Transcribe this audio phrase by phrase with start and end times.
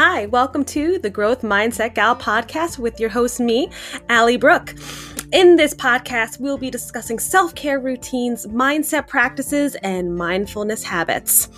[0.00, 3.68] Hi, welcome to the Growth Mindset Gal podcast with your host, me,
[4.08, 4.76] Allie Brooke.
[5.32, 11.48] In this podcast, we'll be discussing self care routines, mindset practices, and mindfulness habits.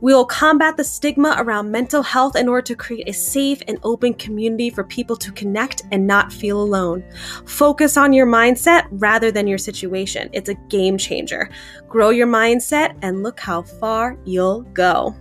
[0.00, 4.14] We'll combat the stigma around mental health in order to create a safe and open
[4.14, 7.02] community for people to connect and not feel alone.
[7.46, 10.30] Focus on your mindset rather than your situation.
[10.32, 11.50] It's a game changer.
[11.88, 15.16] Grow your mindset and look how far you'll go.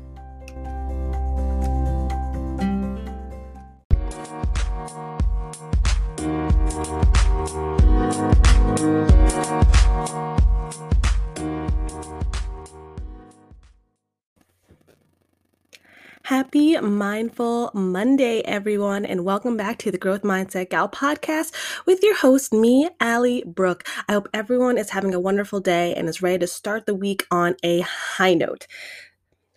[16.27, 21.54] Happy Mindful Monday, everyone, and welcome back to the Growth Mindset Gal podcast
[21.85, 23.88] with your host, me, Allie Brooke.
[24.09, 27.26] I hope everyone is having a wonderful day and is ready to start the week
[27.32, 28.68] on a high note.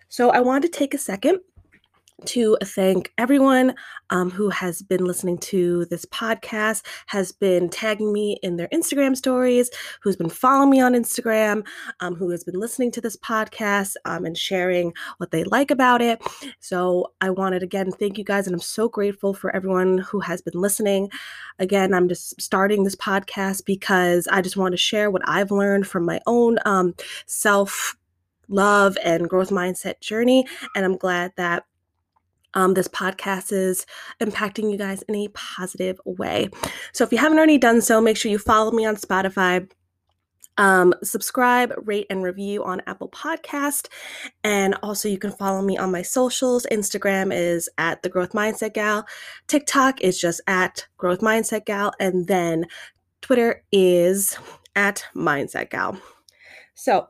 [0.07, 1.41] So, I want to take a second
[2.25, 3.75] to thank everyone
[4.09, 9.15] um, who has been listening to this podcast, has been tagging me in their Instagram
[9.15, 9.69] stories,
[10.01, 11.65] who's been following me on Instagram,
[11.99, 16.01] um, who has been listening to this podcast um, and sharing what they like about
[16.01, 16.21] it.
[16.59, 20.41] So I wanted again thank you guys, and I'm so grateful for everyone who has
[20.41, 21.09] been listening.
[21.59, 25.87] Again, I'm just starting this podcast because I just want to share what I've learned
[25.87, 27.95] from my own um, self
[28.47, 31.63] love and growth mindset journey, and I'm glad that
[32.53, 33.85] um, this podcast is
[34.21, 36.49] impacting you guys in a positive way.
[36.93, 39.69] So if you haven't already done so, make sure you follow me on Spotify.
[40.57, 43.87] Um, subscribe, rate, and review on Apple Podcast,
[44.43, 46.67] and also you can follow me on my socials.
[46.71, 49.07] Instagram is at the Growth Mindset Gal.
[49.47, 52.65] TikTok is just at Growth Mindset Gal, and then
[53.21, 54.37] Twitter is
[54.75, 55.97] at Mindset Gal.
[56.73, 57.07] So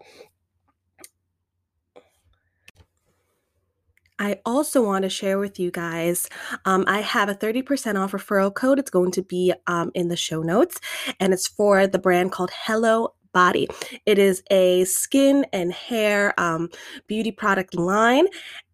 [4.22, 6.30] I also want to share with you guys,
[6.66, 8.78] um, I have a 30% off referral code.
[8.78, 10.80] It's going to be um, in the show notes,
[11.20, 13.68] and it's for the brand called Hello Body.
[14.06, 16.70] It is a skin and hair um,
[17.08, 18.28] beauty product line,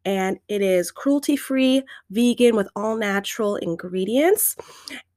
[0.04, 4.58] and it is cruelty free, vegan, with all natural ingredients.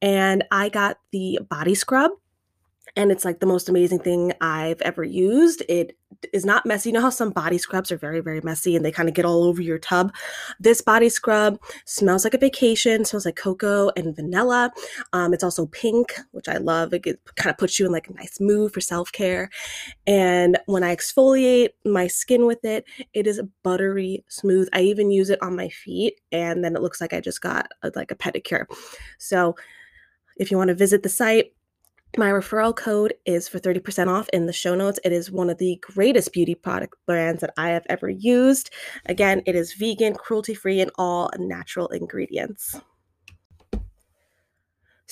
[0.00, 2.12] And I got the body scrub
[2.96, 5.62] and it's like the most amazing thing I've ever used.
[5.68, 5.96] It
[6.32, 6.88] is not messy.
[6.88, 9.24] You know how some body scrubs are very, very messy and they kind of get
[9.24, 10.12] all over your tub?
[10.58, 14.72] This body scrub smells like a vacation, smells like cocoa and vanilla.
[15.12, 16.92] Um, it's also pink, which I love.
[16.92, 17.04] It,
[17.36, 19.50] kind of puts you in like a nice mood for self care.
[20.06, 22.84] And when I exfoliate my skin with it,
[23.14, 24.68] it is buttery smooth.
[24.72, 27.68] I even use it on my feet and then it looks like I just got
[27.82, 28.66] a, like a pedicure.
[29.18, 29.56] So
[30.36, 31.52] if you want to visit the site,
[32.16, 34.98] my referral code is for 30% off in the show notes.
[35.04, 38.70] It is one of the greatest beauty product brands that I have ever used.
[39.06, 42.80] Again, it is vegan, cruelty free, and all natural ingredients.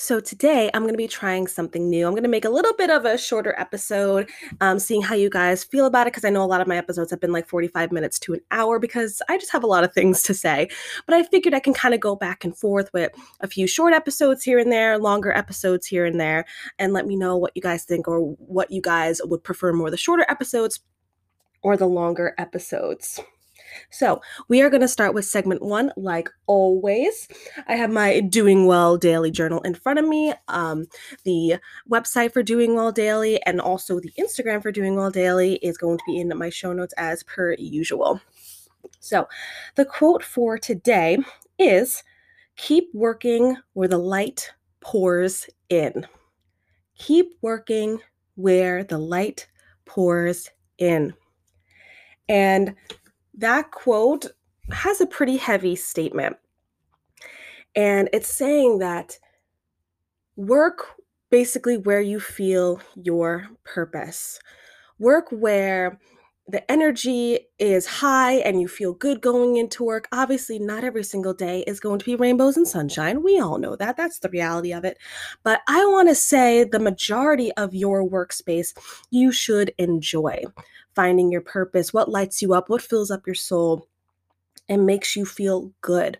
[0.01, 2.07] So today I'm going to be trying something new.
[2.07, 4.29] I'm going to make a little bit of a shorter episode,
[4.61, 6.11] um, seeing how you guys feel about it.
[6.11, 8.39] Because I know a lot of my episodes have been like 45 minutes to an
[8.49, 10.69] hour because I just have a lot of things to say.
[11.05, 13.11] But I figured I can kind of go back and forth with
[13.41, 16.45] a few short episodes here and there, longer episodes here and there,
[16.79, 19.91] and let me know what you guys think or what you guys would prefer more
[19.91, 20.79] the shorter episodes
[21.61, 23.19] or the longer episodes.
[23.89, 27.27] So, we are going to start with segment one, like always.
[27.67, 30.87] I have my Doing Well Daily Journal in front of me, um,
[31.23, 31.57] the
[31.89, 35.97] website for Doing Well Daily, and also the Instagram for Doing Well Daily is going
[35.97, 38.21] to be in my show notes as per usual.
[38.99, 39.27] So,
[39.75, 41.17] the quote for today
[41.57, 42.03] is
[42.59, 44.51] Keep working where the light
[44.81, 46.05] pours in.
[46.97, 47.99] Keep working
[48.35, 49.47] where the light
[49.85, 51.13] pours in.
[52.27, 52.75] And
[53.39, 54.25] that quote
[54.71, 56.37] has a pretty heavy statement.
[57.75, 59.17] And it's saying that
[60.35, 60.95] work
[61.29, 64.39] basically where you feel your purpose.
[64.97, 65.99] Work where
[66.47, 70.07] the energy is high and you feel good going into work.
[70.11, 73.21] Obviously, not every single day is going to be rainbows and sunshine.
[73.21, 73.95] We all know that.
[73.95, 74.97] That's the reality of it.
[75.43, 78.75] But I want to say the majority of your workspace
[79.11, 80.41] you should enjoy
[80.99, 83.87] finding your purpose, what lights you up, what fills up your soul,
[84.67, 86.17] and makes you feel good.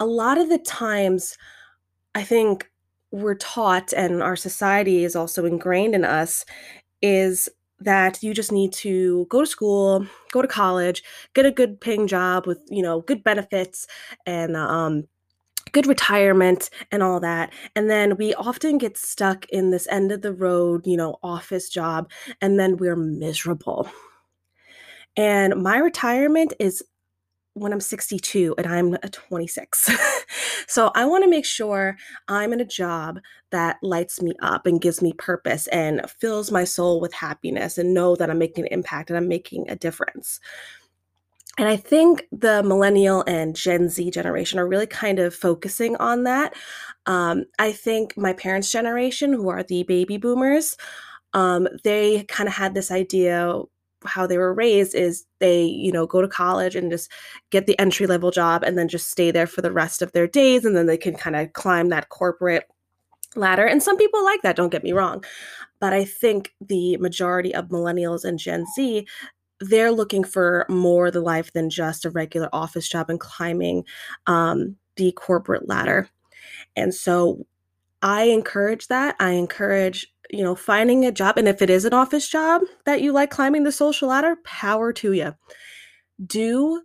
[0.00, 1.36] A lot of the times,
[2.14, 2.70] I think
[3.10, 6.44] we're taught, and our society is also ingrained in us,
[7.02, 7.48] is
[7.80, 11.02] that you just need to go to school, go to college,
[11.34, 13.86] get a good paying job with, you know, good benefits
[14.26, 15.04] and um
[15.72, 17.52] good retirement and all that.
[17.74, 21.68] And then we often get stuck in this end of the road, you know, office
[21.68, 22.10] job,
[22.40, 23.88] and then we're miserable.
[25.16, 26.82] And my retirement is
[27.54, 29.90] when I'm 62 and I'm 26.
[30.68, 31.96] so I want to make sure
[32.28, 33.18] I'm in a job
[33.50, 37.94] that lights me up and gives me purpose and fills my soul with happiness and
[37.94, 40.40] know that I'm making an impact and I'm making a difference.
[41.58, 46.22] And I think the millennial and Gen Z generation are really kind of focusing on
[46.22, 46.54] that.
[47.06, 50.76] Um, I think my parents' generation, who are the baby boomers,
[51.34, 53.60] um, they kind of had this idea
[54.04, 57.10] how they were raised is they you know go to college and just
[57.50, 60.26] get the entry level job and then just stay there for the rest of their
[60.26, 62.64] days and then they can kind of climb that corporate
[63.34, 65.22] ladder and some people like that don't get me wrong
[65.80, 69.04] but i think the majority of millennials and gen z
[69.60, 73.84] they're looking for more the life than just a regular office job and climbing
[74.26, 76.08] um, the corporate ladder.
[76.76, 77.46] And so
[78.02, 79.16] I encourage that.
[79.18, 81.36] I encourage, you know, finding a job.
[81.36, 84.92] And if it is an office job that you like climbing the social ladder, power
[84.94, 85.34] to you.
[86.24, 86.82] Do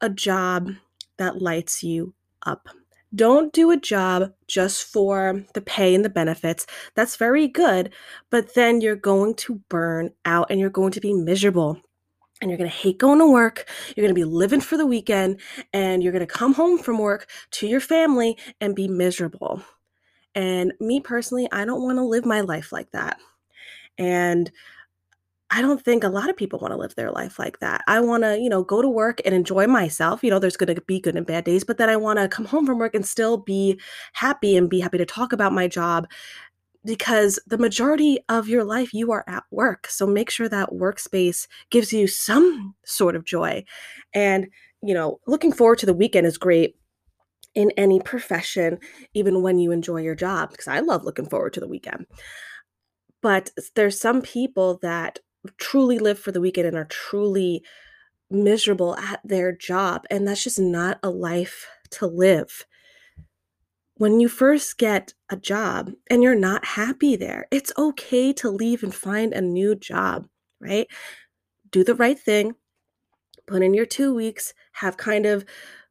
[0.00, 0.70] a job
[1.18, 2.14] that lights you
[2.44, 2.68] up.
[3.14, 6.66] Don't do a job just for the pay and the benefits.
[6.94, 7.92] That's very good,
[8.30, 11.80] but then you're going to burn out and you're going to be miserable
[12.40, 13.66] and you're going to hate going to work.
[13.94, 15.40] You're going to be living for the weekend
[15.72, 19.62] and you're going to come home from work to your family and be miserable.
[20.34, 23.18] And me personally, I don't want to live my life like that.
[23.96, 24.50] And
[25.48, 27.82] I don't think a lot of people want to live their life like that.
[27.86, 30.24] I want to, you know, go to work and enjoy myself.
[30.24, 32.28] You know, there's going to be good and bad days, but then I want to
[32.28, 33.80] come home from work and still be
[34.12, 36.08] happy and be happy to talk about my job
[36.86, 39.88] because the majority of your life you are at work.
[39.88, 43.64] So make sure that workspace gives you some sort of joy.
[44.14, 44.46] And,
[44.82, 46.76] you know, looking forward to the weekend is great
[47.54, 48.78] in any profession,
[49.14, 52.06] even when you enjoy your job, because I love looking forward to the weekend.
[53.22, 55.18] But there's some people that
[55.58, 57.64] truly live for the weekend and are truly
[58.30, 60.04] miserable at their job.
[60.10, 62.66] And that's just not a life to live
[63.96, 68.82] when you first get a job and you're not happy there, it's okay to leave
[68.82, 70.28] and find a new job,
[70.60, 70.86] right?
[71.70, 72.54] Do the right thing,
[73.46, 75.44] put in your two weeks, have kind of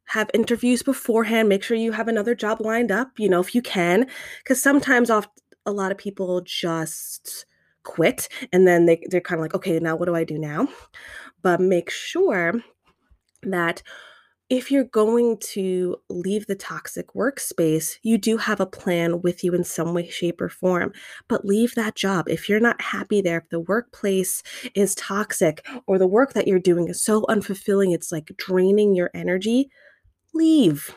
[0.06, 3.62] have interviews beforehand, make sure you have another job lined up, you know, if you
[3.62, 4.06] can.
[4.38, 5.26] Because sometimes off
[5.64, 7.44] a lot of people just
[7.82, 10.68] quit and then they, they're kind of like, okay, now what do I do now?
[11.42, 12.54] But make sure
[13.42, 13.82] that
[14.48, 19.52] if you're going to leave the toxic workspace, you do have a plan with you
[19.54, 20.92] in some way, shape, or form.
[21.26, 22.28] But leave that job.
[22.28, 24.44] If you're not happy there, if the workplace
[24.74, 29.10] is toxic or the work that you're doing is so unfulfilling, it's like draining your
[29.14, 29.68] energy,
[30.32, 30.94] leave.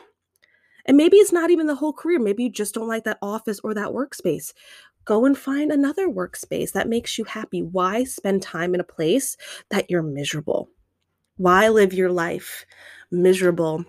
[0.86, 2.20] And maybe it's not even the whole career.
[2.20, 4.52] Maybe you just don't like that office or that workspace.
[5.04, 7.62] Go and find another workspace that makes you happy.
[7.62, 9.36] Why spend time in a place
[9.70, 10.68] that you're miserable?
[11.36, 12.66] Why live your life
[13.10, 13.84] miserable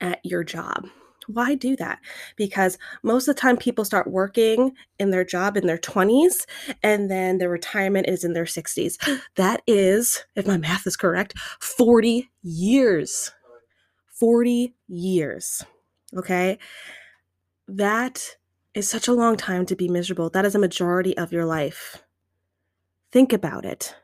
[0.00, 0.88] at your job?
[1.26, 2.00] Why do that?
[2.36, 6.46] Because most of the time people start working in their job in their 20s
[6.82, 8.96] and then their retirement is in their 60s.
[9.36, 13.32] That is, if my math is correct, 40 years.
[14.18, 15.64] 40 years.
[16.16, 16.58] Okay?
[17.68, 18.36] That
[18.74, 20.30] is such a long time to be miserable.
[20.30, 22.02] That is a majority of your life.
[23.12, 23.94] Think about it.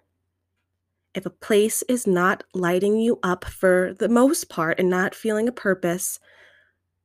[1.17, 5.49] If a place is not lighting you up for the most part and not feeling
[5.49, 6.21] a purpose,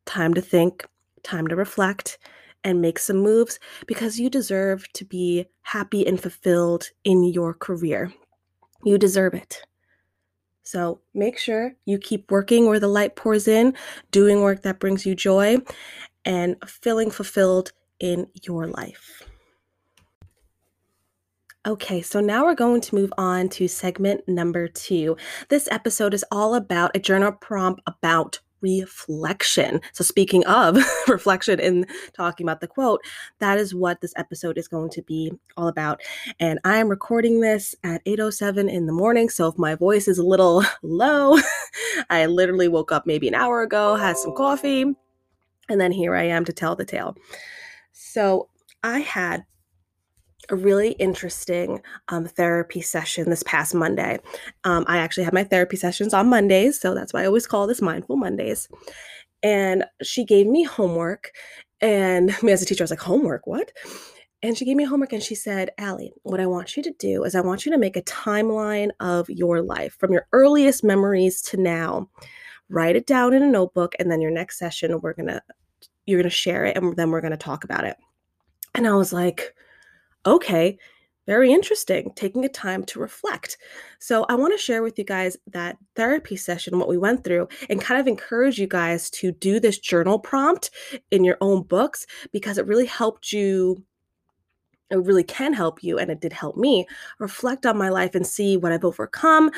[0.06, 0.86] time to think,
[1.24, 2.18] time to reflect,
[2.62, 8.14] and make some moves because you deserve to be happy and fulfilled in your career.
[8.84, 9.64] You deserve it.
[10.62, 13.74] So make sure you keep working where the light pours in,
[14.12, 15.60] doing work that brings you joy,
[16.26, 19.24] and feeling fulfilled in your life.
[21.68, 25.16] Okay, so now we're going to move on to segment number two.
[25.50, 29.80] This episode is all about a journal prompt about reflection.
[29.94, 33.02] So, speaking of reflection and talking about the quote,
[33.38, 36.02] that is what this episode is going to be all about.
[36.40, 40.18] And I am recording this at 8:07 in the morning, so if my voice is
[40.18, 41.38] a little low,
[42.10, 44.82] I literally woke up maybe an hour ago, had some coffee,
[45.70, 47.16] and then here I am to tell the tale.
[47.92, 48.50] So,
[48.84, 49.44] I had
[50.50, 54.20] a really interesting um, therapy session this past Monday.
[54.64, 57.68] Um, I actually have my therapy sessions on Mondays, so that's why I always call
[57.68, 58.68] this Mindful Mondays.
[59.44, 61.32] And she gave me homework,
[61.80, 63.48] and me as a teacher, I was like, "Homework?
[63.48, 63.72] What?"
[64.44, 67.24] And she gave me homework and she said, Allie, what I want you to do
[67.24, 71.44] is I want you to make a timeline of your life from your earliest memories
[71.44, 72.10] to now.
[72.68, 75.42] Write it down in a notebook, and then your next session, we're gonna
[76.06, 77.98] you're gonna share it, and then we're gonna talk about it.
[78.74, 79.54] And I was like,
[80.26, 80.78] okay,
[81.28, 83.58] very interesting, taking a time to reflect.
[84.00, 87.48] So, I want to share with you guys that therapy session, what we went through,
[87.70, 90.72] and kind of encourage you guys to do this journal prompt
[91.12, 93.84] in your own books because it really helped you.
[94.90, 96.86] It really can help you, and it did help me
[97.20, 99.52] reflect on my life and see what I've overcome,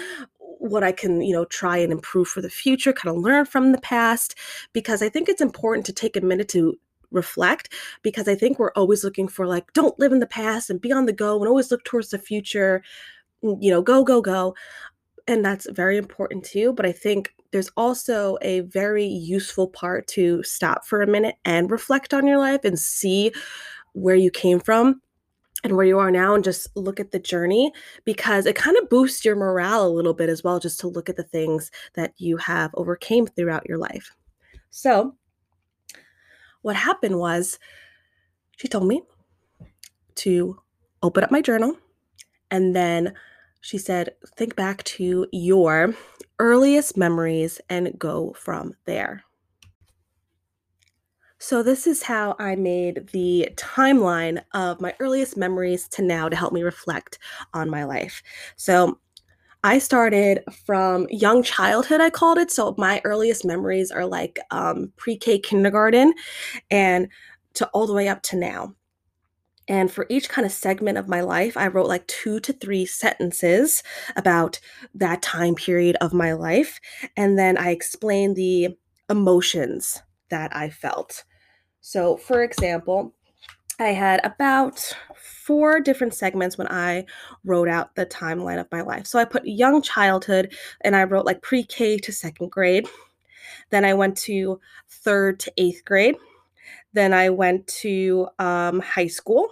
[0.59, 3.71] what I can, you know, try and improve for the future, kind of learn from
[3.71, 4.35] the past,
[4.73, 6.77] because I think it's important to take a minute to
[7.13, 10.81] reflect because I think we're always looking for like don't live in the past and
[10.81, 12.83] be on the go and always look towards the future,
[13.43, 14.55] mm, you know, go go go.
[15.27, 20.43] And that's very important too, but I think there's also a very useful part to
[20.43, 23.31] stop for a minute and reflect on your life and see
[23.93, 25.01] where you came from
[25.63, 27.71] and where you are now and just look at the journey
[28.05, 31.09] because it kind of boosts your morale a little bit as well just to look
[31.09, 34.11] at the things that you have overcame throughout your life.
[34.71, 35.15] So,
[36.63, 37.59] what happened was
[38.57, 39.03] she told me
[40.15, 40.59] to
[41.03, 41.77] open up my journal
[42.49, 43.13] and then
[43.61, 45.93] she said, think back to your
[46.39, 49.23] earliest memories and go from there.
[51.39, 56.35] So, this is how I made the timeline of my earliest memories to now to
[56.37, 57.19] help me reflect
[57.53, 58.23] on my life.
[58.55, 58.97] So,
[59.63, 62.51] I started from young childhood, I called it.
[62.51, 66.13] So my earliest memories are like um, pre K kindergarten
[66.69, 67.07] and
[67.55, 68.75] to all the way up to now.
[69.67, 72.85] And for each kind of segment of my life, I wrote like two to three
[72.85, 73.81] sentences
[74.17, 74.59] about
[74.93, 76.81] that time period of my life.
[77.15, 78.77] And then I explained the
[79.09, 81.23] emotions that I felt.
[81.79, 83.13] So, for example,
[83.79, 87.05] I had about four different segments when I
[87.43, 89.07] wrote out the timeline of my life.
[89.07, 92.87] So I put young childhood and I wrote like pre K to second grade.
[93.69, 96.15] Then I went to third to eighth grade.
[96.93, 99.49] Then I went to um, high school.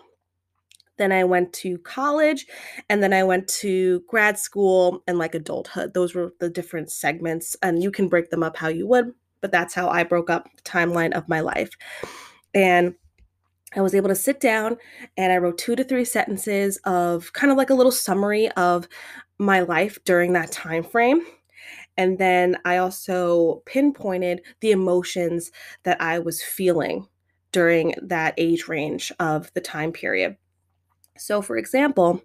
[0.97, 2.45] Then I went to college.
[2.89, 5.93] And then I went to grad school and like adulthood.
[5.93, 7.57] Those were the different segments.
[7.63, 10.47] And you can break them up how you would, but that's how I broke up
[10.55, 11.71] the timeline of my life.
[12.53, 12.95] And
[13.75, 14.77] I was able to sit down
[15.17, 18.87] and I wrote two to three sentences of kind of like a little summary of
[19.37, 21.21] my life during that time frame.
[21.97, 25.51] And then I also pinpointed the emotions
[25.83, 27.07] that I was feeling
[27.51, 30.37] during that age range of the time period.
[31.21, 32.21] So, for example,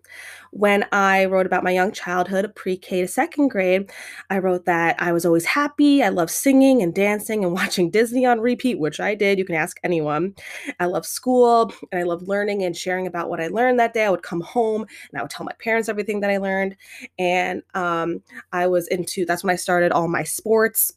[0.53, 3.93] when I wrote about my young childhood, pre K to second grade,
[4.31, 6.03] I wrote that I was always happy.
[6.03, 9.39] I love singing and dancing and watching Disney on repeat, which I did.
[9.39, 10.35] You can ask anyone.
[10.81, 14.07] I love school and I love learning and sharing about what I learned that day.
[14.07, 16.77] I would come home and I would tell my parents everything that I learned.
[17.19, 18.23] And um,
[18.53, 20.95] I was into that's when I started all my sports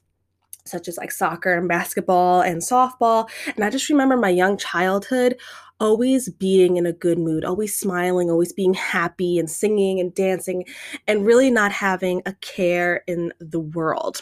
[0.65, 3.29] such as like soccer and basketball and softball.
[3.55, 5.35] And I just remember my young childhood
[5.79, 10.65] always being in a good mood, always smiling, always being happy and singing and dancing,
[11.07, 14.21] and really not having a care in the world.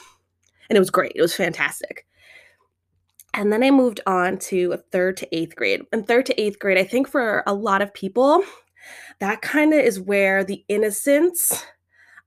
[0.69, 2.05] And it was great, it was fantastic.
[3.33, 5.81] And then I moved on to third to eighth grade.
[5.91, 8.43] And third to eighth grade, I think for a lot of people,
[9.19, 11.63] that kind of is where the innocence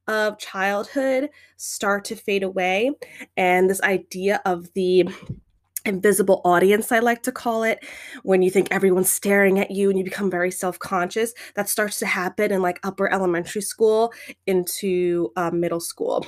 [0.07, 2.91] of childhood start to fade away
[3.37, 5.09] and this idea of the
[5.85, 7.85] invisible audience i like to call it.
[8.23, 12.07] When you think everyone's staring at you and you become very self-conscious that starts to
[12.07, 14.13] happen in like upper elementary school
[14.47, 16.27] into uh, middle school.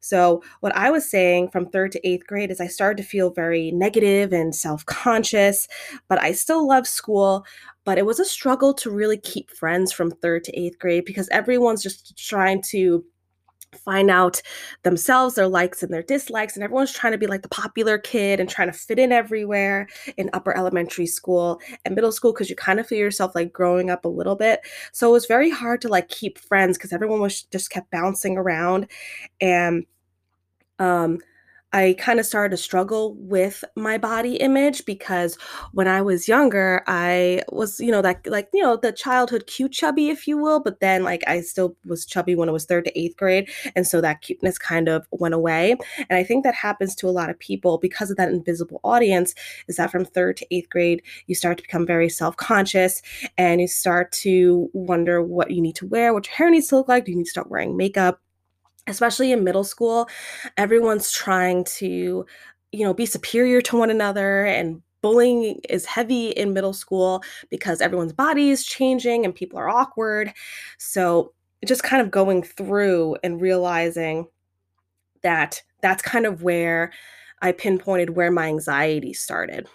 [0.00, 3.30] So what i was saying from third to eighth grade is i started to feel
[3.30, 5.68] very negative and self-conscious
[6.08, 7.44] but i still love school
[7.84, 11.28] but it was a struggle to really keep friends from third to eighth grade because
[11.30, 13.04] everyone's just trying to
[13.76, 14.40] find out
[14.82, 18.40] themselves their likes and their dislikes and everyone's trying to be like the popular kid
[18.40, 22.56] and trying to fit in everywhere in upper elementary school and middle school because you
[22.56, 24.60] kind of feel yourself like growing up a little bit.
[24.92, 28.36] So it was very hard to like keep friends because everyone was just kept bouncing
[28.36, 28.88] around
[29.40, 29.84] and
[30.78, 31.18] um
[31.72, 35.36] I kind of started to struggle with my body image because
[35.72, 39.72] when I was younger, I was, you know, that like, you know, the childhood cute
[39.72, 42.86] chubby, if you will, but then like I still was chubby when I was third
[42.86, 43.50] to eighth grade.
[43.76, 45.76] And so that cuteness kind of went away.
[46.08, 49.34] And I think that happens to a lot of people because of that invisible audience,
[49.68, 53.02] is that from third to eighth grade, you start to become very self conscious
[53.36, 56.76] and you start to wonder what you need to wear, what your hair needs to
[56.76, 57.04] look like.
[57.04, 58.20] Do you need to start wearing makeup?
[58.88, 60.08] Especially in middle school,
[60.56, 62.26] everyone's trying to,
[62.72, 67.80] you know, be superior to one another and bullying is heavy in middle school because
[67.80, 70.32] everyone's body is changing and people are awkward.
[70.78, 71.32] So,
[71.66, 74.28] just kind of going through and realizing
[75.22, 76.92] that that's kind of where
[77.42, 79.66] I pinpointed where my anxiety started.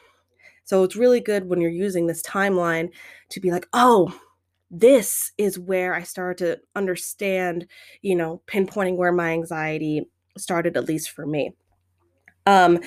[0.65, 2.89] So, it's really good when you're using this timeline
[3.29, 4.13] to be like, oh,
[4.73, 7.67] this is where I started to understand,
[8.01, 11.53] you know, pinpointing where my anxiety started, at least for me.
[12.47, 12.79] Um,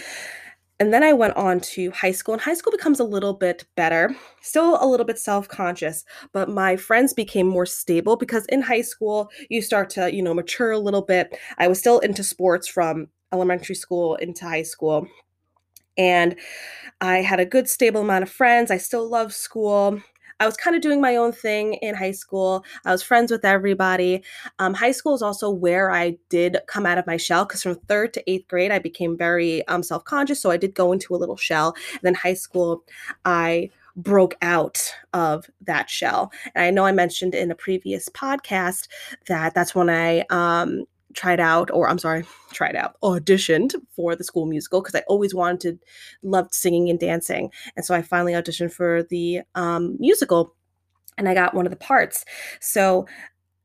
[0.81, 3.64] and then I went on to high school, and high school becomes a little bit
[3.76, 8.61] better, still a little bit self conscious, but my friends became more stable because in
[8.61, 11.38] high school, you start to, you know, mature a little bit.
[11.59, 15.07] I was still into sports from elementary school into high school.
[15.97, 16.37] And
[17.00, 18.71] I had a good, stable amount of friends.
[18.71, 20.02] I still love school.
[20.40, 22.64] I was kind of doing my own thing in high school.
[22.85, 24.23] I was friends with everybody.
[24.59, 27.76] Um, high school is also where I did come out of my shell because from
[27.76, 30.40] third to eighth grade, I became very um, self conscious.
[30.40, 31.75] So I did go into a little shell.
[31.93, 32.85] And then high school,
[33.25, 36.31] I broke out of that shell.
[36.55, 38.88] And I know I mentioned in a previous podcast
[39.28, 40.85] that that's when I um,
[41.16, 45.35] tried out, or I'm sorry, tried out, auditioned for the school musical because I always
[45.35, 45.80] wanted,
[46.23, 47.50] loved singing and dancing.
[47.75, 50.54] And so I finally auditioned for the um, musical
[51.18, 52.25] and I got one of the parts.
[52.61, 53.06] So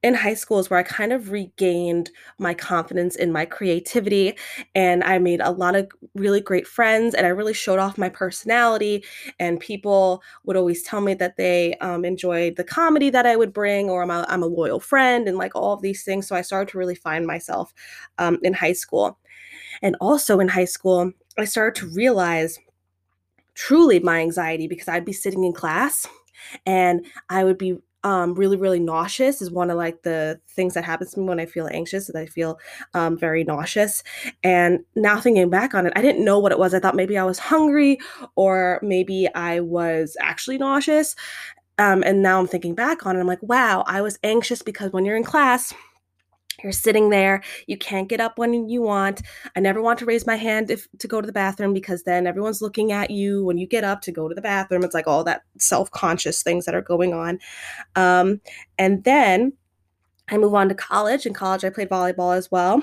[0.03, 4.35] in high school is where I kind of regained my confidence in my creativity
[4.73, 8.09] and I made a lot of really great friends and I really showed off my
[8.09, 9.03] personality
[9.39, 13.53] and people would always tell me that they um, enjoyed the comedy that I would
[13.53, 16.35] bring or I'm a, I'm a loyal friend and like all of these things so
[16.35, 17.73] I started to really find myself
[18.17, 19.19] um, in high school.
[19.83, 22.57] And also in high school I started to realize
[23.53, 26.07] truly my anxiety because I'd be sitting in class
[26.65, 30.83] and I would be um, really, really nauseous is one of like the things that
[30.83, 32.07] happens to me when I feel anxious.
[32.07, 32.59] That I feel
[32.93, 34.03] um, very nauseous.
[34.43, 36.73] And now thinking back on it, I didn't know what it was.
[36.73, 37.99] I thought maybe I was hungry
[38.35, 41.15] or maybe I was actually nauseous.
[41.77, 44.91] Um, and now I'm thinking back on it, I'm like, wow, I was anxious because
[44.91, 45.73] when you're in class,
[46.63, 49.21] you're sitting there, you can't get up when you want.
[49.55, 52.27] I never want to raise my hand if to go to the bathroom because then
[52.27, 54.83] everyone's looking at you when you get up to go to the bathroom.
[54.83, 57.39] It's like all that self-conscious things that are going on.
[57.95, 58.41] Um,
[58.77, 59.53] and then
[60.29, 61.25] I move on to college.
[61.25, 62.81] In college, I played volleyball as well.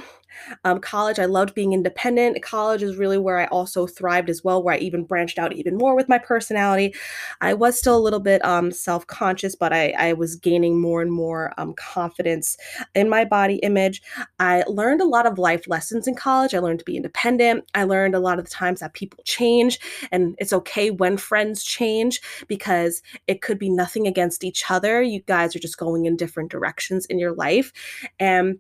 [0.65, 2.43] Um, college, I loved being independent.
[2.43, 5.77] College is really where I also thrived as well, where I even branched out even
[5.77, 6.95] more with my personality.
[7.41, 11.01] I was still a little bit um, self conscious, but I, I, was gaining more
[11.01, 12.57] and more um, confidence
[12.95, 14.03] in my body image.
[14.39, 16.55] I learned a lot of life lessons in college.
[16.55, 17.65] I learned to be independent.
[17.75, 19.79] I learned a lot of the times that people change,
[20.11, 25.03] and it's okay when friends change because it could be nothing against each other.
[25.03, 27.73] You guys are just going in different directions in your life.
[28.19, 28.59] And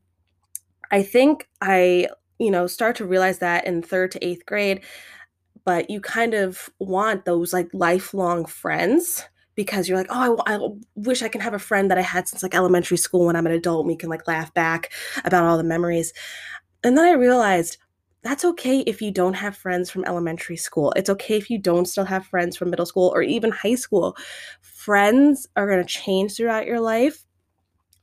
[0.90, 4.82] I think I, you know, start to realize that in third to eighth grade,
[5.64, 9.24] but you kind of want those like lifelong friends
[9.54, 12.28] because you're like, oh, I, I, wish I can have a friend that I had
[12.28, 14.92] since like elementary school when I'm an adult and we can like laugh back
[15.24, 16.12] about all the memories.
[16.84, 17.76] And then I realized
[18.22, 20.92] that's okay if you don't have friends from elementary school.
[20.96, 24.16] It's okay if you don't still have friends from middle school or even high school.
[24.60, 27.24] Friends are going to change throughout your life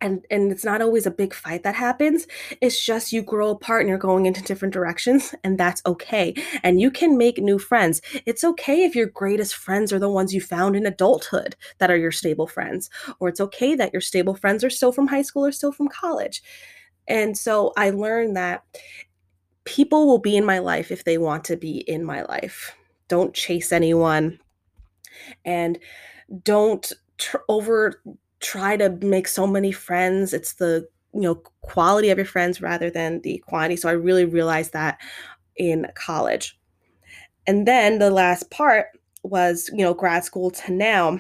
[0.06, 2.28] and and it's not always a big fight that happens.
[2.62, 6.36] It's just you grow apart and you're going into different directions and that's okay.
[6.64, 8.02] And you can make new friends.
[8.26, 11.98] It's okay if your greatest friends are the ones you found in adulthood that are
[11.98, 12.90] your stable friends
[13.20, 15.88] or it's okay that your stable friends are still from high school or still from
[15.88, 16.44] college.
[17.08, 18.64] And so i learned that
[19.64, 22.76] people will be in my life if they want to be in my life.
[23.08, 24.40] Don't chase anyone.
[25.44, 25.80] And
[26.44, 28.02] don't tr- over
[28.46, 30.34] try to make so many friends.
[30.34, 33.78] It's the you know quality of your friends rather than the quantity.
[33.78, 35.00] So I really realized that
[35.58, 36.58] in college.
[37.48, 38.88] And then the last part
[39.24, 41.20] was, you know, grad school to now.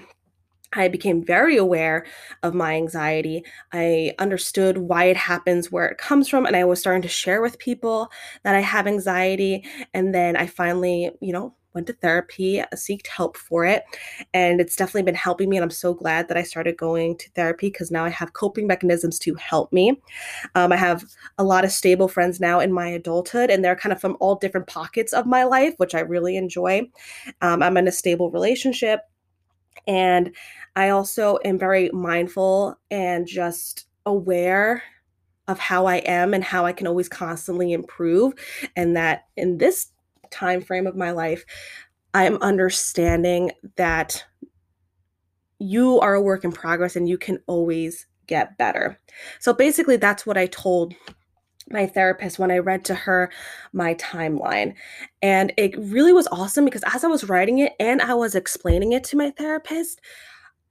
[0.73, 2.05] I became very aware
[2.43, 3.45] of my anxiety.
[3.71, 7.41] I understood why it happens, where it comes from, and I was starting to share
[7.41, 8.09] with people
[8.43, 9.63] that I have anxiety.
[9.93, 13.83] And then I finally, you know, went to therapy, uh, seeked help for it,
[14.33, 15.57] and it's definitely been helping me.
[15.57, 18.65] And I'm so glad that I started going to therapy because now I have coping
[18.65, 20.01] mechanisms to help me.
[20.55, 21.03] Um, I have
[21.37, 24.35] a lot of stable friends now in my adulthood, and they're kind of from all
[24.35, 26.89] different pockets of my life, which I really enjoy.
[27.41, 29.01] Um, I'm in a stable relationship,
[29.85, 30.35] and
[30.75, 34.83] I also am very mindful and just aware
[35.47, 38.33] of how I am and how I can always constantly improve
[38.75, 39.91] and that in this
[40.35, 41.45] time frame of my life,
[42.13, 44.23] I'm understanding that
[45.59, 48.99] you are a work in progress and you can always get better.
[49.39, 50.93] So basically, that's what I told
[51.69, 53.31] my therapist when I read to her
[53.73, 54.75] my timeline.
[55.21, 58.91] And it really was awesome because as I was writing it and I was explaining
[58.91, 59.99] it to my therapist,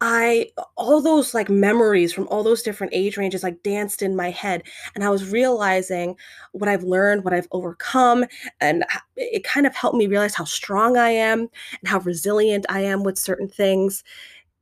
[0.01, 4.31] I all those like memories from all those different age ranges like danced in my
[4.31, 4.63] head
[4.95, 6.17] and I was realizing
[6.53, 8.25] what I've learned, what I've overcome
[8.61, 8.85] and
[9.17, 11.49] it kind of helped me realize how strong I am
[11.81, 14.05] and how resilient I am with certain things.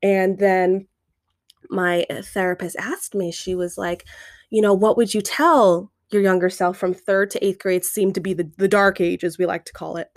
[0.03, 0.87] And then
[1.71, 4.05] my uh, therapist asked me, she was like,
[4.51, 8.15] you know, what would you tell your younger self from third to eighth grade seemed
[8.15, 10.09] to be the, the dark age, as we like to call it.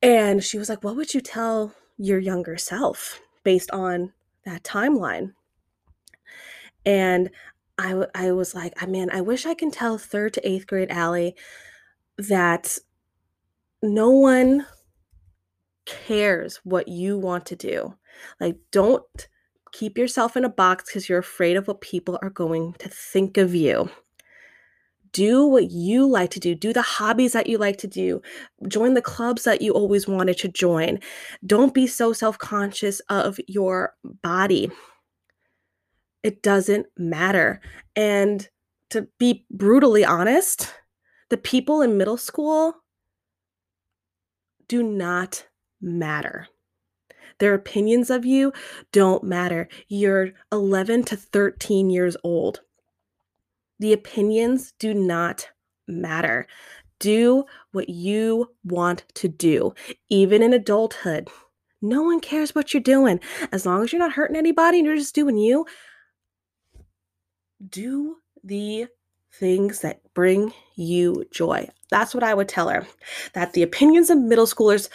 [0.00, 4.12] And she was like, What would you tell your younger self based on
[4.44, 5.32] that timeline?
[6.84, 7.30] And
[7.78, 10.90] I, I was like, I mean, I wish I can tell third to eighth grade
[10.90, 11.36] Allie
[12.18, 12.78] that
[13.82, 14.66] no one
[15.86, 17.94] cares what you want to do.
[18.40, 19.28] Like, don't
[19.72, 23.36] keep yourself in a box because you're afraid of what people are going to think
[23.38, 23.90] of you
[25.12, 28.22] do what you like to do, do the hobbies that you like to do,
[28.68, 30.98] join the clubs that you always wanted to join.
[31.46, 34.70] Don't be so self conscious of your body.
[36.22, 37.60] It doesn't matter.
[37.96, 38.48] And
[38.90, 40.72] to be brutally honest,
[41.30, 42.74] the people in middle school
[44.68, 45.46] do not
[45.80, 46.46] matter.
[47.38, 48.52] Their opinions of you
[48.92, 49.68] don't matter.
[49.88, 52.60] You're 11 to 13 years old.
[53.82, 55.48] The opinions do not
[55.88, 56.46] matter.
[57.00, 59.74] Do what you want to do,
[60.08, 61.28] even in adulthood.
[61.80, 63.18] No one cares what you're doing.
[63.50, 65.66] As long as you're not hurting anybody and you're just doing you,
[67.68, 68.86] do the
[69.34, 71.68] things that bring you joy.
[71.90, 72.86] That's what I would tell her.
[73.32, 74.90] That the opinions of middle schoolers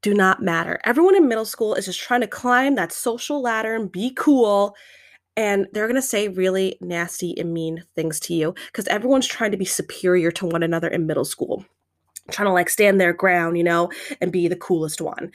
[0.00, 0.80] do not matter.
[0.84, 4.74] Everyone in middle school is just trying to climb that social ladder and be cool
[5.36, 9.50] and they're going to say really nasty and mean things to you because everyone's trying
[9.50, 11.64] to be superior to one another in middle school
[12.30, 15.30] trying to like stand their ground you know and be the coolest one.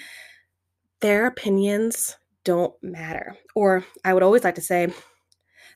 [1.02, 4.92] Their opinions don't matter or i would always like to say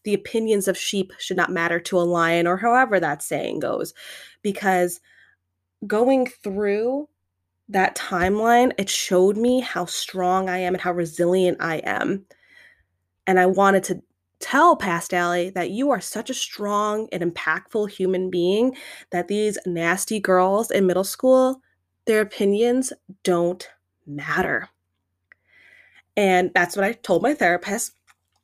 [0.05, 3.93] the opinions of sheep should not matter to a lion or however that saying goes
[4.41, 5.01] because
[5.85, 7.07] going through
[7.67, 12.25] that timeline it showed me how strong i am and how resilient i am
[13.27, 14.01] and I wanted to
[14.43, 18.75] tell past Allie that you are such a strong and impactful human being
[19.11, 21.61] that these nasty girls in middle school,
[22.05, 22.91] their opinions
[23.23, 23.69] don't
[24.05, 24.67] matter.
[26.17, 27.93] And that's what I told my therapist.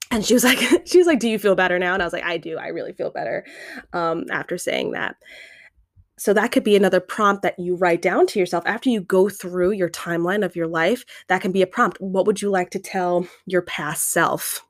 [0.10, 1.94] And she was like, she was like, do you feel better now?
[1.94, 2.58] And I was like, I do.
[2.58, 3.46] I really feel better
[3.92, 5.18] um, after saying that.
[6.18, 9.28] So that could be another prompt that you write down to yourself after you go
[9.28, 11.04] through your timeline of your life.
[11.28, 11.98] That can be a prompt.
[12.00, 14.66] What would you like to tell your past self?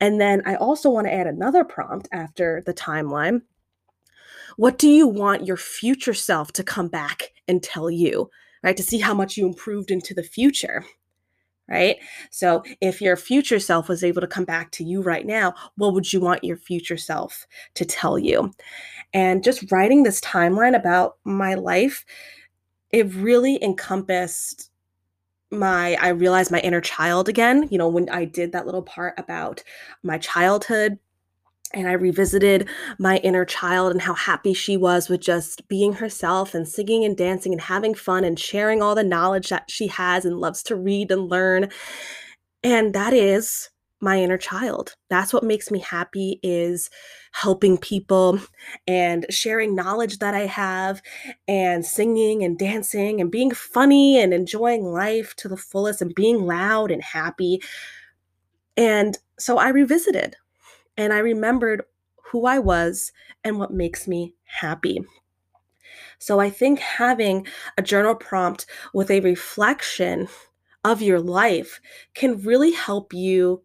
[0.00, 3.42] And then I also want to add another prompt after the timeline.
[4.56, 8.30] What do you want your future self to come back and tell you,
[8.62, 8.76] right?
[8.76, 10.84] To see how much you improved into the future,
[11.68, 11.96] right?
[12.30, 15.94] So if your future self was able to come back to you right now, what
[15.94, 18.52] would you want your future self to tell you?
[19.14, 22.04] And just writing this timeline about my life,
[22.92, 24.69] it really encompassed
[25.50, 29.14] my I realized my inner child again, you know, when I did that little part
[29.18, 29.62] about
[30.02, 30.98] my childhood
[31.72, 36.54] and I revisited my inner child and how happy she was with just being herself
[36.54, 40.24] and singing and dancing and having fun and sharing all the knowledge that she has
[40.24, 41.68] and loves to read and learn.
[42.62, 44.94] And that is my inner child.
[45.08, 46.90] That's what makes me happy is
[47.32, 48.40] helping people
[48.86, 51.02] and sharing knowledge that I have
[51.46, 56.44] and singing and dancing and being funny and enjoying life to the fullest and being
[56.46, 57.60] loud and happy.
[58.76, 60.36] And so I revisited
[60.96, 61.82] and I remembered
[62.30, 63.12] who I was
[63.44, 65.04] and what makes me happy.
[66.18, 67.46] So I think having
[67.78, 70.28] a journal prompt with a reflection
[70.84, 71.80] of your life
[72.14, 73.62] can really help you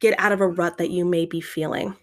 [0.00, 1.96] get out of a rut that you may be feeling.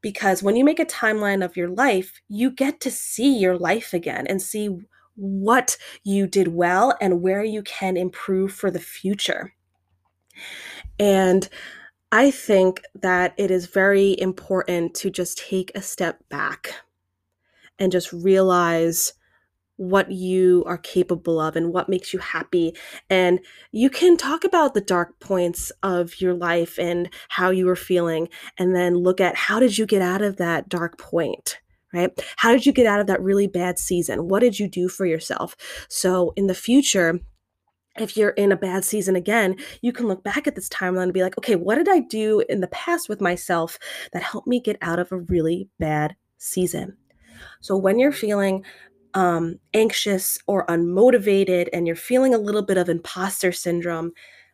[0.00, 3.94] Because when you make a timeline of your life, you get to see your life
[3.94, 4.68] again and see
[5.16, 9.54] what you did well and where you can improve for the future.
[10.98, 11.48] And
[12.12, 16.74] I think that it is very important to just take a step back
[17.78, 19.14] and just realize
[19.76, 22.76] what you are capable of and what makes you happy.
[23.10, 23.40] And
[23.72, 28.28] you can talk about the dark points of your life and how you were feeling,
[28.58, 31.58] and then look at how did you get out of that dark point?
[31.92, 32.10] Right?
[32.36, 34.28] How did you get out of that really bad season?
[34.28, 35.54] What did you do for yourself?
[35.88, 37.20] So in the future,
[37.96, 41.12] if you're in a bad season again, you can look back at this timeline and
[41.12, 43.78] be like, okay, what did I do in the past with myself
[44.12, 46.96] that helped me get out of a really bad season?
[47.60, 48.64] So when you're feeling
[49.14, 54.12] um, anxious or unmotivated and you're feeling a little bit of imposter syndrome,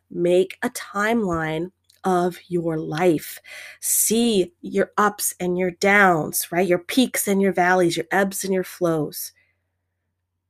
[0.09, 1.71] make a timeline
[2.03, 3.39] of your life.
[3.79, 6.67] See your ups and your downs, right?
[6.67, 9.33] Your peaks and your valleys, your ebbs and your flows.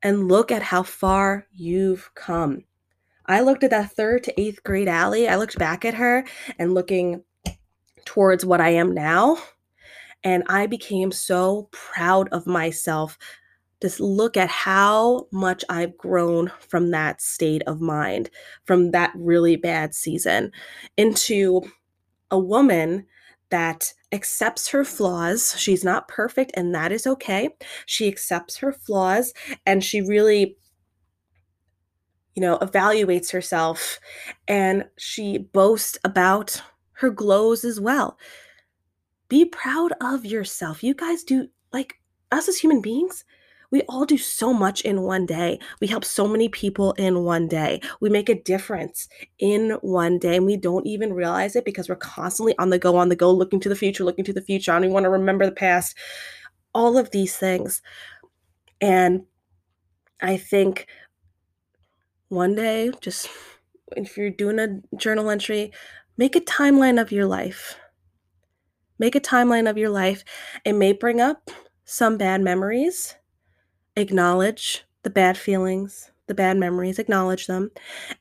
[0.04, 2.64] And look at how far you've come.
[3.28, 5.28] I looked at that third to eighth grade Allie.
[5.28, 6.26] I looked back at her
[6.58, 7.24] and looking
[8.06, 9.38] towards what I am now.
[10.24, 13.18] And I became so proud of myself.
[13.82, 18.30] Just look at how much I've grown from that state of mind,
[18.66, 20.52] from that really bad season,
[20.98, 21.62] into
[22.30, 23.06] a woman
[23.50, 25.56] that accepts her flaws.
[25.58, 27.50] She's not perfect, and that is okay.
[27.86, 29.34] She accepts her flaws
[29.66, 30.58] and she really
[32.36, 34.00] you know, evaluates herself
[34.48, 36.62] and she boasts about
[36.94, 38.18] her glows as well.
[39.28, 40.84] Be proud of yourself.
[40.84, 41.96] You guys do, like,
[42.32, 43.26] us as human beings,
[43.72, 45.60] we all do so much in one day.
[45.80, 47.82] We help so many people in one day.
[48.02, 49.08] We make a difference
[49.40, 52.98] in one day, and we don't even realize it because we're constantly on the go,
[52.98, 54.74] on the go, looking to the future, looking to the future.
[54.74, 55.96] Don't even want to remember the past.
[56.74, 57.82] All of these things.
[58.82, 59.26] And
[60.22, 60.88] I think
[62.28, 63.30] one day, just
[63.96, 65.72] if you're doing a journal entry,
[66.18, 67.78] make a timeline of your life.
[69.00, 70.24] Make a timeline of your life.
[70.64, 71.50] It may bring up
[71.86, 73.16] some bad memories.
[73.96, 77.72] Acknowledge the bad feelings, the bad memories, acknowledge them,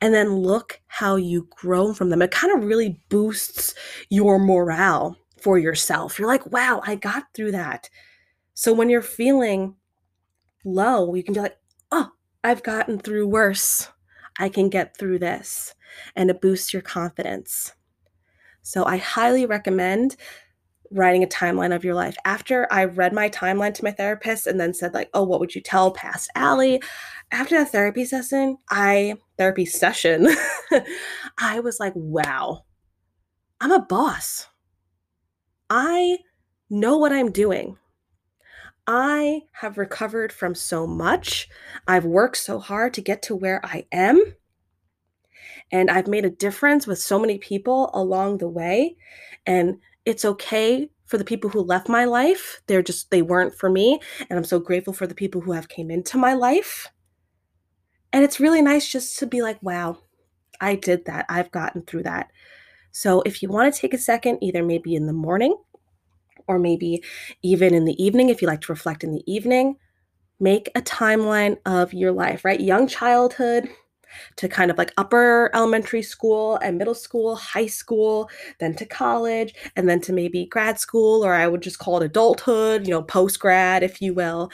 [0.01, 2.23] and then look how you grow from them.
[2.23, 3.75] It kind of really boosts
[4.09, 6.19] your morale for yourself.
[6.19, 7.89] You're like, wow, I got through that.
[8.55, 9.77] So when you're feeling
[10.65, 11.57] low, you can be like,
[11.93, 12.11] oh,
[12.43, 13.89] I've gotten through worse.
[14.39, 15.75] I can get through this.
[16.17, 17.73] And it boosts your confidence.
[18.63, 20.17] So I highly recommend
[20.91, 22.17] writing a timeline of your life.
[22.25, 25.55] After I read my timeline to my therapist and then said, like, oh, what would
[25.55, 26.83] you tell past Allie?
[27.31, 30.29] After that therapy session, I therapy session,
[31.39, 32.65] I was like, wow,
[33.61, 34.49] I'm a boss.
[35.69, 36.19] I
[36.69, 37.77] know what I'm doing.
[38.87, 41.49] I have recovered from so much.
[41.87, 44.35] I've worked so hard to get to where I am.
[45.71, 48.97] And I've made a difference with so many people along the way.
[49.47, 49.79] And
[50.11, 52.61] it's okay for the people who left my life.
[52.67, 54.01] They're just, they weren't for me.
[54.29, 56.89] And I'm so grateful for the people who have came into my life.
[58.13, 59.99] And it's really nice just to be like, wow,
[60.61, 61.27] I did that.
[61.29, 62.31] I've gotten through that.
[62.91, 65.57] So if you want to take a second, either maybe in the morning
[66.49, 67.03] or maybe
[67.43, 69.77] even in the evening, if you like to reflect in the evening,
[70.41, 72.61] make a timeline of your life, right?
[72.61, 73.69] Young childhood
[74.37, 79.55] to kind of like upper elementary school and middle school, high school, then to college,
[79.77, 83.03] and then to maybe grad school, or I would just call it adulthood, you know,
[83.03, 84.51] post grad, if you will,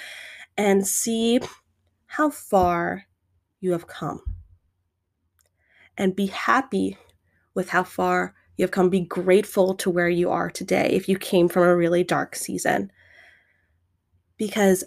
[0.57, 1.40] and see
[2.07, 3.05] how far
[3.61, 4.23] you have come.
[5.99, 6.99] And be happy
[7.55, 8.90] with how far you have come.
[8.90, 12.90] Be grateful to where you are today if you came from a really dark season.
[14.37, 14.85] Because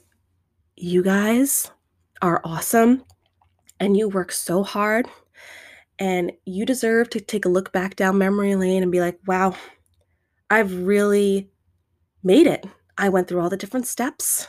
[0.75, 1.71] you guys
[2.21, 3.03] are awesome
[3.79, 5.07] and you work so hard
[5.97, 9.55] and you deserve to take a look back down memory lane and be like, wow,
[10.49, 11.49] I've really
[12.23, 12.65] made it.
[12.97, 14.47] I went through all the different steps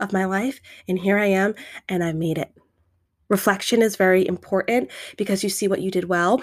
[0.00, 1.54] of my life and here I am
[1.88, 2.52] and I made it.
[3.28, 6.42] Reflection is very important because you see what you did well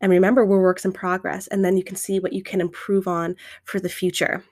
[0.00, 3.06] and remember, we're works in progress, and then you can see what you can improve
[3.06, 4.42] on for the future.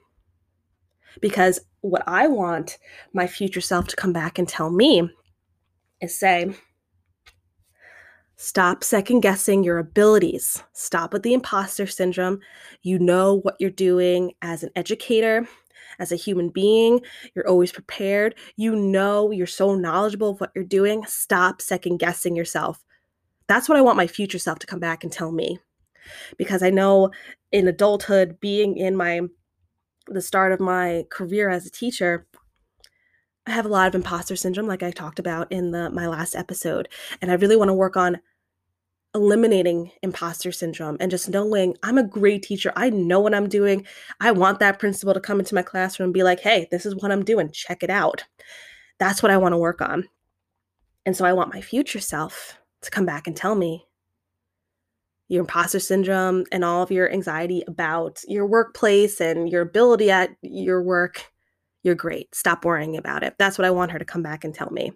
[1.21, 2.79] Because what I want
[3.14, 5.11] my future self to come back and tell me
[6.03, 6.55] is say,
[8.40, 10.62] Stop second guessing your abilities.
[10.72, 12.38] Stop with the imposter syndrome.
[12.83, 15.48] You know what you're doing as an educator,
[15.98, 17.01] as a human being.
[17.35, 18.37] You're always prepared.
[18.55, 21.05] You know you're so knowledgeable of what you're doing.
[21.07, 22.85] Stop second guessing yourself.
[23.48, 25.59] That's what I want my future self to come back and tell me.
[26.37, 27.11] Because I know
[27.51, 29.22] in adulthood, being in my
[30.07, 32.24] the start of my career as a teacher,
[33.48, 36.37] I have a lot of imposter syndrome, like I talked about in the my last
[36.37, 36.88] episode.
[37.20, 38.20] And I really want to work on
[39.14, 42.73] eliminating imposter syndrome and just knowing I'm a great teacher.
[42.77, 43.87] I know what I'm doing.
[44.21, 46.94] I want that principal to come into my classroom and be like, hey, this is
[46.94, 47.51] what I'm doing.
[47.51, 48.25] Check it out.
[48.99, 50.05] That's what I want to work on.
[51.07, 53.87] And so I want my future self to come back and tell me
[55.29, 60.31] your imposter syndrome and all of your anxiety about your workplace and your ability at
[60.42, 61.31] your work,
[61.83, 62.35] you're great.
[62.35, 63.35] Stop worrying about it.
[63.38, 64.92] That's what I want her to come back and tell me.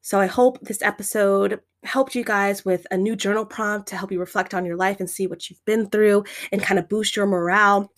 [0.00, 4.12] So I hope this episode helped you guys with a new journal prompt to help
[4.12, 7.16] you reflect on your life and see what you've been through and kind of boost
[7.16, 7.92] your morale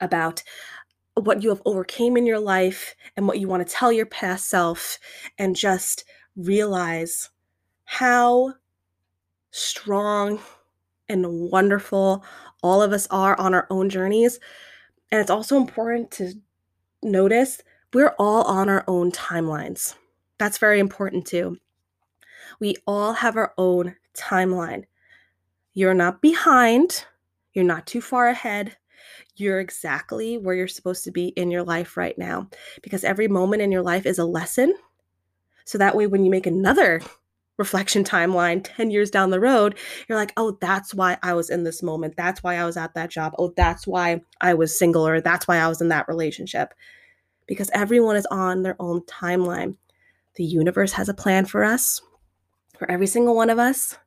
[0.00, 0.42] about
[1.14, 4.48] what you have overcame in your life and what you want to tell your past
[4.48, 4.98] self
[5.38, 6.04] and just
[6.36, 7.30] realize
[7.84, 8.54] how
[9.50, 10.38] strong
[11.08, 12.24] and wonderful
[12.62, 14.38] all of us are on our own journeys.
[15.10, 16.34] And it's also important to
[17.02, 17.62] notice
[17.94, 19.94] we're all on our own timelines.
[20.38, 21.56] That's very important too.
[22.60, 24.84] We all have our own timeline.
[25.74, 27.04] You're not behind,
[27.52, 28.76] you're not too far ahead.
[29.36, 32.48] You're exactly where you're supposed to be in your life right now
[32.82, 34.74] because every moment in your life is a lesson.
[35.64, 37.00] So that way, when you make another
[37.58, 39.76] reflection timeline 10 years down the road,
[40.08, 42.14] you're like, oh, that's why I was in this moment.
[42.16, 43.34] That's why I was at that job.
[43.38, 46.72] Oh, that's why I was single or that's why I was in that relationship.
[47.46, 49.76] Because everyone is on their own timeline.
[50.36, 52.00] The universe has a plan for us,
[52.78, 53.98] for every single one of us.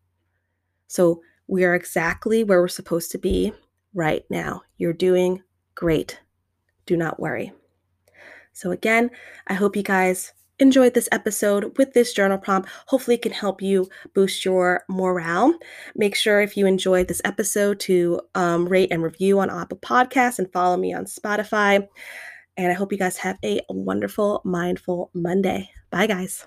[0.87, 3.53] So we are exactly where we're supposed to be
[3.93, 4.63] right now.
[4.77, 5.43] You're doing
[5.75, 6.19] great.
[6.85, 7.51] Do not worry.
[8.53, 9.11] So, again,
[9.47, 12.69] I hope you guys enjoyed this episode with this journal prompt.
[12.87, 15.53] Hopefully, it can help you boost your morale.
[15.95, 20.39] Make sure if you enjoyed this episode to um, rate and review on Apple Podcasts
[20.39, 21.87] and follow me on Spotify.
[22.57, 25.69] And I hope you guys have a wonderful, mindful Monday.
[25.89, 26.45] Bye, guys.